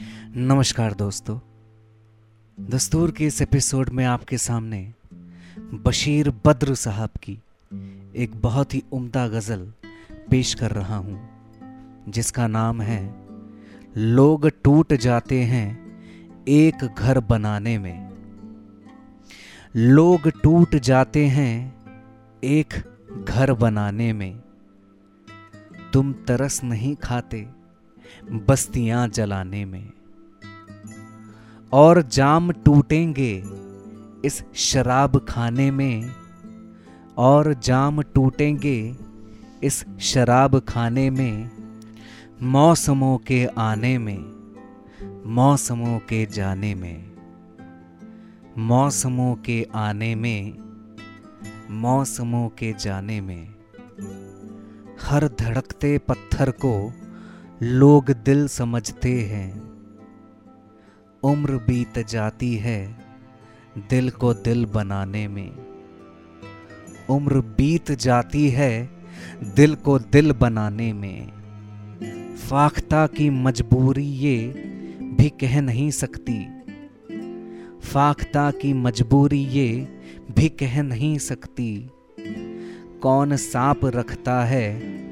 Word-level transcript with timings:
नमस्कार 0.00 0.94
दोस्तों। 0.94 1.38
दस्तूर 2.60 3.10
के 3.10 3.26
इस 3.26 3.42
एपिसोड 3.42 3.88
में 3.88 4.04
आपके 4.04 4.38
सामने 4.38 4.92
बशीर 5.58 6.32
बद्र 6.46 6.74
साहब 6.74 7.10
की 7.22 7.38
एक 8.16 8.30
बहुत 8.36 8.74
ही 8.74 8.82
उम्दा 8.92 9.28
गज़ल 9.28 9.72
पेश 10.30 10.54
कर 10.54 10.70
रहा 10.70 10.96
हूँ, 10.96 11.28
जिसका 12.08 12.46
नाम 12.46 12.80
है, 12.80 13.14
लोग 13.96 14.48
टूट 14.64 14.94
जाते 14.94 15.42
हैं 15.42 15.66
एक 16.48 16.94
घर 16.98 17.20
बनाने 17.20 17.78
में। 17.78 18.10
लोग 19.76 20.28
टूट 20.42 20.76
जाते 20.76 21.26
हैं 21.26 21.74
एक 22.44 22.74
घर 23.28 23.52
बनाने 23.52 24.12
में। 24.12 24.40
तुम 25.92 26.12
तरस 26.12 26.64
नहीं 26.64 26.96
खाते 26.96 27.61
बस्तियाँ 28.30 29.08
जलाने 29.08 29.64
में। 29.64 29.90
और 31.72 32.02
जाम 32.02 32.52
टूटेंगे 32.52 33.44
इस 34.24 34.44
शराब 34.54 35.26
खाने 35.28 35.70
में। 35.70 36.10
और 37.16 37.54
जाम 37.54 38.02
टूटेंगे 38.02 38.96
इस 39.64 39.84
शराब 40.00 40.58
खाने 40.58 41.10
में। 41.10 41.50
मौसमों 42.42 43.18
के 43.18 43.46
आने 43.46 43.98
में, 43.98 44.32
मौसमों 45.26 45.98
के 45.98 46.26
जाने 46.26 46.74
में, 46.74 47.12
मौसमों 48.58 49.34
के 49.34 49.66
आने 49.74 50.14
में, 50.14 50.54
मौसमों 51.70 52.48
के 52.48 52.72
जाने 52.72 53.20
में। 53.20 53.54
हर 55.02 55.28
धड़कते 55.28 55.98
पत्थर 55.98 56.50
को 56.50 56.92
लोग 57.64 58.10
दिल 58.10 58.48
समझते 58.48 59.12
हैं। 59.12 59.60
उम्र 61.22 61.52
बीत 61.52 61.98
जाती 61.98 62.56
है 62.56 62.98
दिल 63.78 64.10
को 64.10 64.34
दिल 64.34 64.66
बनाने 64.66 65.28
में। 65.28 65.50
उम्र 67.10 67.40
बीत 67.40 67.92
जाती 67.92 68.48
है 68.48 68.90
दिल 69.56 69.74
को 69.74 69.98
दिल 69.98 70.32
बनाने 70.32 70.92
में। 70.92 71.26
फाख्ता 72.34 73.06
की 73.06 73.30
मजबूरी 73.30 74.06
ये 74.06 74.48
भी 75.02 75.28
कह 75.28 75.60
नहीं 75.60 75.90
सकती। 75.90 76.46
फाख्ता 77.80 78.50
की 78.50 78.72
मजबूरी 78.72 79.44
ये 79.44 80.00
भी 80.36 80.48
कह 80.48 80.82
नहीं 80.82 81.18
सकती। 81.18 81.90
कौन 83.02 83.36
सांप 83.36 83.84
रखता 83.84 84.44
है 84.44 85.02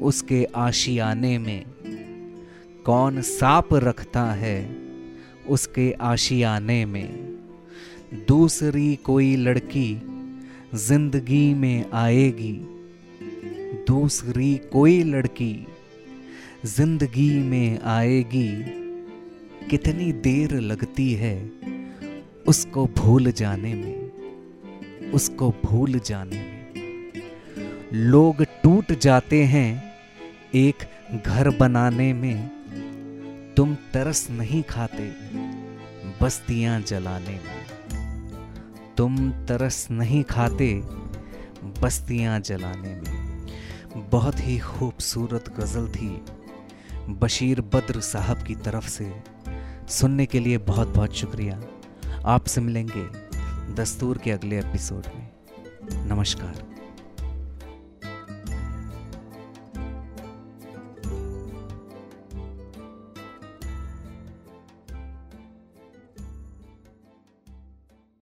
उसके 0.00 0.46
आशियाने 0.56 1.38
में। 1.38 1.77
कौन 2.88 3.20
सांप 3.22 3.72
रखता 3.74 4.22
है 4.32 4.58
उसके 5.48 5.90
आशियाने 5.92 6.84
में। 6.86 7.08
दूसरी 8.28 8.94
कोई 8.96 9.34
लड़की 9.36 9.90
ज़िंदगी 10.74 11.54
में 11.54 11.84
आएगी। 11.94 12.52
दूसरी 13.88 14.54
कोई 14.72 15.02
लड़की 15.02 15.52
ज़िंदगी 16.66 17.30
में 17.40 17.78
आएगी। 17.80 18.48
कितनी 19.70 20.10
देर 20.12 20.58
लगती 20.60 21.12
है 21.14 21.36
उसको 22.48 22.86
भूल 22.98 23.32
जाने 23.32 23.74
में, 23.74 25.12
उसको 25.12 25.54
भूल 25.64 26.00
जाने 26.04 26.36
में। 26.36 27.22
लोग 27.94 28.42
टूट 28.62 28.98
जाते 28.98 29.44
हैं 29.44 29.70
एक 30.56 31.22
घर 31.26 31.56
बनाने 31.56 32.12
में 32.12 32.57
तुम 33.58 33.74
तरस 33.74 34.30
नहीं 34.30 34.62
खाते, 34.62 35.12
बस्तियाँ 36.22 36.80
जलाने 36.80 37.40
में। 37.44 37.66
तुम 38.96 39.32
तरस 39.32 39.88
नहीं 39.90 40.24
खाते, 40.24 40.82
बस्तियाँ 41.82 42.40
जलाने 42.40 42.94
में। 42.94 43.46
बहुत 44.10 44.34
ही 44.38 44.58
खूबसूरत 44.58 45.54
गज़ल 45.58 45.88
थी 45.88 46.24
बशीर 47.08 47.60
बद्र 47.60 48.00
साहब 48.00 48.42
की 48.42 48.54
तरफ़ 48.54 48.88
से। 48.88 49.22
सुनने 49.88 50.26
के 50.26 50.40
लिए 50.40 50.58
बहुत 50.58 50.88
बहुत 50.88 51.14
शुक्रिया। 51.14 51.62
आपसे 52.26 52.60
मिलेंगे 52.60 53.06
दस्तूर 53.74 54.18
के 54.18 54.30
अगले 54.30 54.58
एपिसोड 54.58 55.02
में। 55.14 55.28
नमस्कार। 56.06 56.77